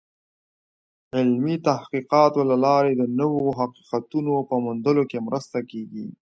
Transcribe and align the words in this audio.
د 1.09 1.11
علمي 1.19 1.55
تحقیقاتو 1.67 2.41
له 2.49 2.55
لارې 2.65 2.91
د 2.95 3.03
نوو 3.19 3.41
حقیقتونو 3.59 4.33
په 4.49 4.55
موندلو 4.65 5.03
کې 5.11 5.25
مرسته 5.27 5.57
کېږي. 5.71 6.05